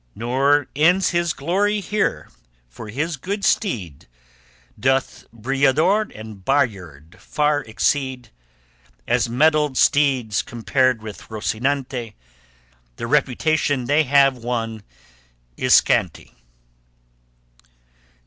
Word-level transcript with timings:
Nor 0.15 0.65
ends 0.75 1.11
his 1.11 1.31
glory 1.31 1.79
here, 1.79 2.27
for 2.67 2.89
his 2.89 3.17
good 3.17 3.45
steed 3.45 4.07
Doth 4.79 5.27
Brillador 5.31 6.09
and 6.15 6.43
Bayard 6.43 7.17
far 7.21 7.59
exceed; 7.61 8.31
As 9.07 9.29
mettled 9.29 9.77
steeds 9.77 10.41
compared 10.41 11.03
with 11.03 11.29
Rocinante, 11.29 12.15
The 12.95 13.05
reputation 13.05 13.85
they 13.85 14.01
have 14.05 14.37
won 14.37 14.81
is 15.55 15.75
scanty. 15.75 16.33